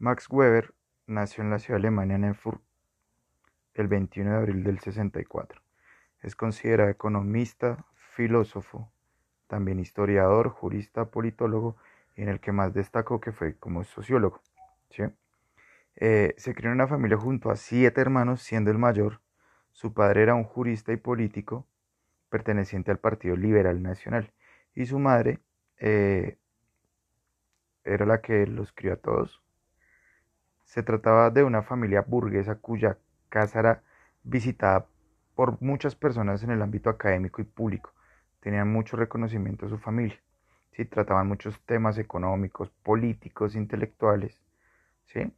Max 0.00 0.28
Weber 0.30 0.72
nació 1.06 1.44
en 1.44 1.50
la 1.50 1.58
ciudad 1.58 1.78
alemana 1.78 2.26
Erfurt 2.26 2.62
el 3.74 3.86
21 3.86 4.30
de 4.30 4.36
abril 4.38 4.64
del 4.64 4.78
64. 4.78 5.60
Es 6.22 6.34
considerado 6.34 6.88
economista, 6.88 7.84
filósofo, 7.92 8.90
también 9.46 9.78
historiador, 9.78 10.48
jurista, 10.48 11.10
politólogo 11.10 11.76
y 12.16 12.22
en 12.22 12.30
el 12.30 12.40
que 12.40 12.50
más 12.50 12.72
destacó 12.72 13.20
que 13.20 13.30
fue 13.30 13.58
como 13.58 13.84
sociólogo. 13.84 14.40
Eh, 15.96 16.34
se 16.38 16.54
crió 16.54 16.70
en 16.70 16.76
una 16.76 16.88
familia 16.88 17.18
junto 17.18 17.50
a 17.50 17.56
siete 17.56 18.00
hermanos, 18.00 18.40
siendo 18.40 18.70
el 18.70 18.78
mayor. 18.78 19.20
Su 19.70 19.92
padre 19.92 20.22
era 20.22 20.34
un 20.34 20.44
jurista 20.44 20.94
y 20.94 20.96
político 20.96 21.66
perteneciente 22.30 22.90
al 22.90 22.98
Partido 22.98 23.36
Liberal 23.36 23.82
Nacional 23.82 24.32
y 24.74 24.86
su 24.86 24.98
madre 24.98 25.40
eh, 25.76 26.38
era 27.84 28.06
la 28.06 28.22
que 28.22 28.46
los 28.46 28.72
crió 28.72 28.94
a 28.94 28.96
todos. 28.96 29.42
Se 30.70 30.84
trataba 30.84 31.30
de 31.30 31.42
una 31.42 31.62
familia 31.62 32.04
burguesa 32.06 32.54
cuya 32.54 32.96
casa 33.28 33.58
era 33.58 33.82
visitada 34.22 34.86
por 35.34 35.60
muchas 35.60 35.96
personas 35.96 36.44
en 36.44 36.52
el 36.52 36.62
ámbito 36.62 36.90
académico 36.90 37.42
y 37.42 37.44
público. 37.44 37.92
Tenían 38.38 38.70
mucho 38.70 38.96
reconocimiento 38.96 39.66
a 39.66 39.68
su 39.68 39.78
familia. 39.78 40.20
¿sí? 40.70 40.84
Trataban 40.84 41.26
muchos 41.26 41.60
temas 41.66 41.98
económicos, 41.98 42.70
políticos, 42.84 43.56
intelectuales. 43.56 44.40
¿sí? 45.06 45.32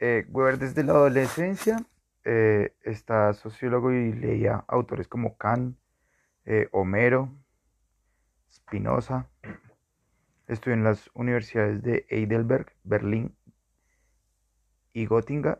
Eh, 0.00 0.26
Weber 0.28 0.58
desde 0.58 0.82
la 0.82 0.94
adolescencia 0.94 1.76
eh, 2.24 2.74
está 2.82 3.32
sociólogo 3.34 3.92
y 3.92 4.12
leía 4.12 4.64
autores 4.66 5.06
como 5.06 5.36
Kant, 5.36 5.76
eh, 6.46 6.68
Homero, 6.72 7.32
Spinoza. 8.50 9.28
Estudió 10.48 10.74
en 10.74 10.82
las 10.82 11.08
universidades 11.14 11.80
de 11.84 12.06
Heidelberg, 12.10 12.72
Berlín 12.82 13.36
y 14.92 15.06
Göttingen. 15.06 15.58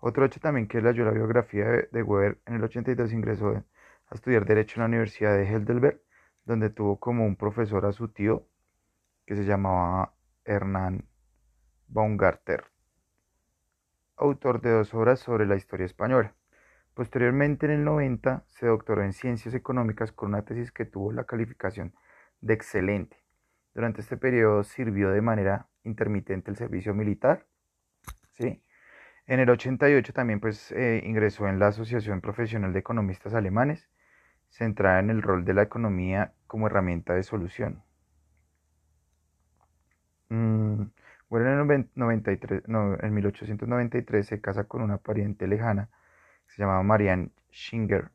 Otro 0.00 0.24
hecho 0.24 0.40
también 0.40 0.68
que 0.68 0.80
leyó 0.80 1.04
la 1.04 1.10
biografía 1.10 1.66
de, 1.90 2.02
Weber 2.02 2.40
en 2.46 2.54
el 2.54 2.64
82 2.64 3.12
ingresó 3.12 3.48
a 3.48 4.14
estudiar 4.14 4.44
Derecho 4.44 4.76
en 4.76 4.82
la 4.82 4.86
Universidad 4.86 5.36
de 5.36 5.44
Heidelberg, 5.44 6.00
donde 6.44 6.70
tuvo 6.70 6.98
como 7.00 7.26
un 7.26 7.36
profesor 7.36 7.84
a 7.84 7.92
su 7.92 8.08
tío 8.08 8.46
que 9.26 9.36
se 9.36 9.44
llamaba 9.44 10.14
Hernán 10.44 11.04
Baumgarter, 11.88 12.64
autor 14.16 14.60
de 14.60 14.70
dos 14.70 14.94
obras 14.94 15.20
sobre 15.20 15.46
la 15.46 15.56
historia 15.56 15.86
española. 15.86 16.34
Posteriormente, 16.94 17.66
en 17.66 17.72
el 17.72 17.84
90, 17.84 18.44
se 18.48 18.66
doctoró 18.66 19.02
en 19.02 19.12
Ciencias 19.12 19.54
Económicas 19.54 20.10
con 20.10 20.30
una 20.30 20.42
tesis 20.42 20.72
que 20.72 20.84
tuvo 20.84 21.12
la 21.12 21.24
calificación 21.24 21.94
de 22.40 22.54
excelente. 22.54 23.16
Durante 23.74 24.00
este 24.00 24.16
periodo 24.16 24.64
sirvió 24.64 25.10
de 25.10 25.22
manera 25.22 25.68
intermitente 25.84 26.50
el 26.50 26.56
servicio 26.56 26.94
militar. 26.94 27.46
¿Sí? 28.38 28.62
En 29.26 29.40
el 29.40 29.50
88 29.50 30.12
también 30.12 30.40
pues, 30.40 30.72
eh, 30.72 31.02
ingresó 31.04 31.48
en 31.48 31.58
la 31.58 31.68
Asociación 31.68 32.20
Profesional 32.20 32.72
de 32.72 32.78
Economistas 32.80 33.34
Alemanes, 33.34 33.88
centrada 34.50 35.00
en 35.00 35.10
el 35.10 35.22
rol 35.22 35.44
de 35.44 35.54
la 35.54 35.62
economía 35.62 36.32
como 36.46 36.66
herramienta 36.66 37.14
de 37.14 37.22
solución. 37.22 37.82
Mm, 40.30 40.84
bueno, 41.28 41.72
en, 41.72 41.90
93, 41.94 42.62
en 42.66 43.14
1893 43.14 44.26
se 44.26 44.40
casa 44.40 44.64
con 44.64 44.82
una 44.82 44.98
pariente 44.98 45.46
lejana 45.46 45.90
se 46.48 46.62
llamaba 46.62 46.82
Marianne 46.82 47.30
Schinger, 47.52 48.10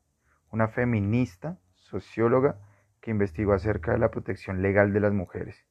una 0.52 0.68
feminista, 0.68 1.58
socióloga, 1.76 2.58
que 3.00 3.12
investigó 3.12 3.54
acerca 3.54 3.92
de 3.92 4.00
la 4.00 4.12
protección 4.12 4.62
legal 4.62 4.94
de 4.94 5.00
las 5.00 5.14
mujeres 5.14 5.66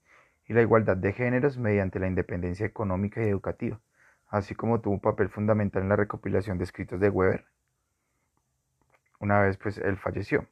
y 0.47 0.53
la 0.53 0.63
igualdad 0.63 0.97
de 0.97 1.13
géneros 1.13 1.59
mediante 1.59 1.99
la 1.99 2.09
independencia 2.09 2.67
económica 2.67 3.23
y 3.23 3.29
educativa, 3.29 3.81
así 4.33 4.55
como 4.55 4.81
tuvo 4.81 4.95
un 4.95 5.01
papel 5.01 5.29
fundamental 5.29 5.83
en 5.83 5.91
la 5.91 5.97
recopilación 5.97 6.57
de 6.57 6.65
escritos 6.65 6.99
de 6.99 7.11
Weber. 7.11 7.45
Una 9.21 9.41
vez 9.41 9.59
pues 9.59 9.77
él 9.77 9.99
falleció. 9.99 10.49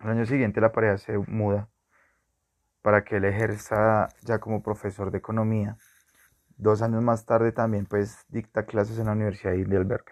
Al 0.00 0.10
año 0.10 0.26
siguiente 0.26 0.60
la 0.60 0.72
pareja 0.72 0.98
se 0.98 1.16
muda 1.16 1.68
para 2.82 3.04
que 3.04 3.16
él 3.16 3.24
ejerza 3.24 4.08
ya 4.22 4.40
como 4.40 4.64
profesor 4.64 5.12
de 5.12 5.18
economía. 5.18 5.76
Dos 6.56 6.82
años 6.82 7.00
más 7.02 7.24
tarde 7.24 7.52
también 7.52 7.86
pues 7.86 8.26
dicta 8.28 8.66
clases 8.66 8.98
en 8.98 9.06
la 9.06 9.12
Universidad 9.12 9.52
de 9.52 9.58
Heidelberg. 9.58 10.04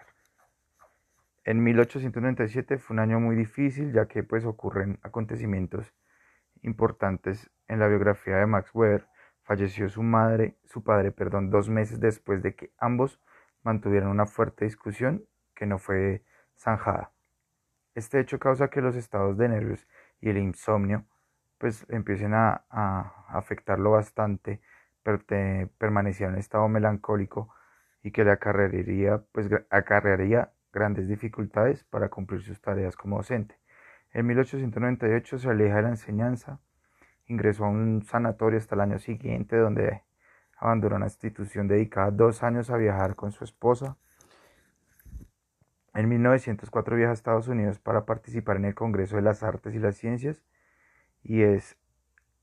En 1.43 1.61
1897 1.61 2.77
fue 2.77 2.93
un 2.93 2.99
año 2.99 3.19
muy 3.19 3.35
difícil 3.35 3.91
ya 3.91 4.05
que 4.07 4.23
pues 4.23 4.45
ocurren 4.45 4.97
acontecimientos 5.03 5.93
importantes 6.61 7.51
en 7.67 7.79
la 7.79 7.87
biografía 7.89 8.37
de 8.37 8.45
Max 8.45 8.71
Weber. 8.73 9.07
Falleció 9.47 9.87
su 9.87 10.03
madre, 10.03 10.57
su 10.65 10.83
padre, 10.83 11.13
perdón, 11.13 11.49
dos 11.49 11.69
meses 11.69 12.01
después 12.01 12.43
de 12.43 12.53
que 12.53 12.73
ambos 12.77 13.21
mantuvieran 13.63 14.09
una 14.09 14.25
fuerte 14.25 14.65
discusión 14.65 15.23
que 15.55 15.65
no 15.65 15.79
fue 15.79 16.25
zanjada. 16.57 17.13
Este 17.95 18.19
hecho 18.19 18.39
causa 18.39 18.69
que 18.69 18.81
los 18.81 18.97
estados 18.97 19.37
de 19.37 19.47
nervios 19.47 19.87
y 20.19 20.29
el 20.31 20.37
insomnio 20.37 21.05
pues 21.59 21.85
empiecen 21.87 22.33
a, 22.33 22.65
afectarlo 23.29 23.91
bastante, 23.91 24.59
pero 25.01 25.19
permanecía 25.77 26.27
en 26.27 26.33
un 26.33 26.39
estado 26.39 26.67
melancólico 26.67 27.49
y 28.03 28.11
que 28.11 28.25
le 28.25 28.31
acarrearía, 28.31 29.23
pues, 29.31 29.49
acarrearía 29.69 30.51
grandes 30.73 31.07
dificultades 31.07 31.85
para 31.85 32.09
cumplir 32.09 32.41
sus 32.41 32.59
tareas 32.59 32.97
como 32.97 33.15
docente. 33.15 33.57
En 34.11 34.27
1898 34.27 35.39
se 35.39 35.49
aleja 35.49 35.77
de 35.77 35.83
la 35.83 35.89
enseñanza, 35.89 36.59
ingresó 37.27 37.65
a 37.65 37.69
un 37.69 38.03
sanatorio 38.03 38.57
hasta 38.57 38.75
el 38.75 38.81
año 38.81 38.99
siguiente 38.99 39.57
donde 39.57 40.03
abandonó 40.57 40.95
una 40.95 41.05
institución 41.05 41.67
dedicada 41.67 42.11
dos 42.11 42.43
años 42.43 42.69
a 42.69 42.77
viajar 42.77 43.15
con 43.15 43.31
su 43.31 43.43
esposa. 43.43 43.97
En 45.93 46.09
1904 46.09 46.95
viaja 46.95 47.11
a 47.11 47.13
Estados 47.13 47.47
Unidos 47.47 47.79
para 47.79 48.05
participar 48.05 48.57
en 48.57 48.65
el 48.65 48.75
Congreso 48.75 49.15
de 49.15 49.21
las 49.21 49.43
Artes 49.43 49.75
y 49.75 49.79
las 49.79 49.97
Ciencias 49.97 50.43
y 51.23 51.41
es 51.41 51.77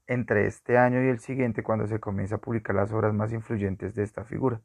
entre 0.07 0.47
este 0.47 0.77
año 0.77 1.03
y 1.03 1.09
el 1.09 1.19
siguiente 1.19 1.63
cuando 1.63 1.87
se 1.87 1.99
comienza 2.01 2.37
a 2.37 2.39
publicar 2.39 2.77
las 2.77 2.93
obras 2.93 3.15
más 3.15 3.33
influyentes 3.33 3.95
de 3.95 4.03
esta 4.03 4.25
figura, 4.25 4.61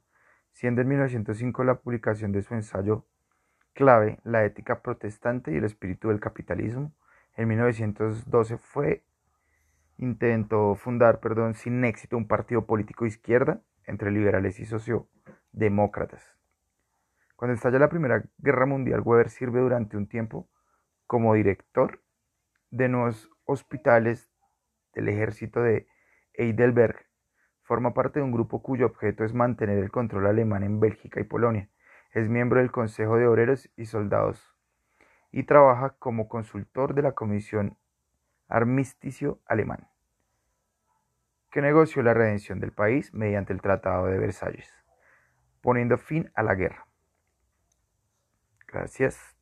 siendo 0.52 0.82
en 0.82 0.90
1905 0.90 1.64
la 1.64 1.76
publicación 1.76 2.32
de 2.32 2.42
su 2.42 2.54
ensayo 2.54 3.06
clave 3.74 4.20
la 4.24 4.44
ética 4.44 4.82
protestante 4.82 5.54
y 5.54 5.58
el 5.58 5.64
espíritu 5.64 6.10
del 6.10 6.20
capitalismo. 6.20 6.92
En 7.38 7.48
1912 7.48 8.58
fue 8.58 9.04
intentó 10.00 10.74
fundar, 10.74 11.20
perdón, 11.20 11.54
sin 11.54 11.84
éxito 11.86 12.18
un 12.18 12.28
partido 12.28 12.66
político 12.66 13.06
izquierda 13.06 13.62
entre 13.86 14.10
liberales 14.12 14.60
y 14.60 14.66
sociodemócratas. 14.66 16.36
Cuando 17.36 17.54
estalla 17.54 17.78
la 17.78 17.90
Primera 17.90 18.24
Guerra 18.40 18.66
Mundial, 18.66 19.02
Weber 19.06 19.30
sirve 19.30 19.60
durante 19.60 19.96
un 19.96 20.08
tiempo 20.08 20.50
como 21.06 21.36
director 21.36 22.02
de 22.72 22.90
nuevos 22.90 23.30
hospitales 23.46 24.32
del 24.94 25.10
ejército 25.10 25.62
de 25.62 25.88
Heidelberg. 26.34 27.06
Forma 27.62 27.94
parte 27.94 28.20
de 28.20 28.26
un 28.26 28.32
grupo 28.32 28.64
cuyo 28.64 28.88
objeto 28.88 29.24
es 29.24 29.34
mantener 29.34 29.78
el 29.78 29.92
control 29.92 30.26
alemán 30.26 30.64
en 30.64 30.80
Bélgica 30.80 31.20
y 31.20 31.24
Polonia 31.24 31.70
es 32.12 32.28
miembro 32.28 32.60
del 32.60 32.72
Consejo 32.72 33.18
de 33.18 33.28
Obreros 33.28 33.70
y 33.76 33.86
Soldados 33.86 34.56
y 35.32 35.44
trabaja 35.44 35.96
como 36.00 36.28
consultor 36.28 36.96
de 36.96 37.04
la 37.04 37.12
Comisión 37.12 37.78
Armisticio 38.48 39.40
Alemán, 39.46 39.89
que 41.52 41.62
negoció 41.62 42.02
la 42.04 42.14
redención 42.14 42.60
del 42.60 42.72
país 42.72 43.14
mediante 43.14 43.54
el 43.54 43.62
Tratado 43.62 44.08
de 44.08 44.18
Versalles, 44.18 44.72
poniendo 45.62 45.98
fin 45.98 46.32
a 46.36 46.44
la 46.44 46.56
guerra. 46.56 46.88
Gracias. 48.68 49.39